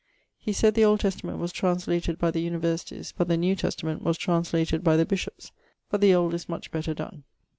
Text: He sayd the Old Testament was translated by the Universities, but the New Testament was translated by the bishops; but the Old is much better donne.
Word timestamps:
He 0.39 0.51
sayd 0.51 0.73
the 0.73 0.83
Old 0.83 1.01
Testament 1.01 1.37
was 1.37 1.51
translated 1.51 2.17
by 2.17 2.31
the 2.31 2.41
Universities, 2.41 3.13
but 3.15 3.27
the 3.27 3.37
New 3.37 3.55
Testament 3.55 4.01
was 4.01 4.17
translated 4.17 4.83
by 4.83 4.97
the 4.97 5.05
bishops; 5.05 5.51
but 5.91 6.01
the 6.01 6.15
Old 6.15 6.33
is 6.33 6.49
much 6.49 6.71
better 6.71 6.95
donne. 6.95 7.21